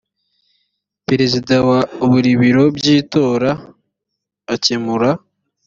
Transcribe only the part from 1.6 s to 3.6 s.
wa buri biro by itora